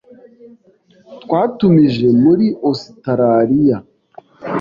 Twatumije 1.21 2.07
muri 2.23 2.45
Ositaraliya. 2.69 3.77